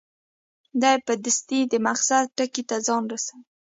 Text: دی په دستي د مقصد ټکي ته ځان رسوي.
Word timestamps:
دی 0.81 0.95
په 1.05 1.13
دستي 1.23 1.59
د 1.71 1.73
مقصد 1.87 2.23
ټکي 2.37 2.63
ته 2.69 2.75
ځان 2.87 3.03
رسوي. 3.11 3.39